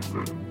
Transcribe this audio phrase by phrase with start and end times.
[0.00, 0.45] dark.